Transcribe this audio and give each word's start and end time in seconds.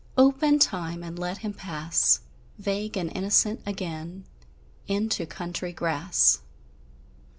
Open, 0.17 0.57
Time, 0.57 1.03
and 1.03 1.19
let 1.19 1.37
him 1.45 1.53
pass, 1.53 2.21
Vague 2.57 2.97
and 2.97 3.15
innocent 3.15 3.61
again, 3.67 4.25
Into 4.87 5.27
country 5.27 5.73
grass. 5.73 6.39